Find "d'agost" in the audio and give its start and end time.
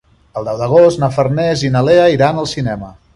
0.61-1.01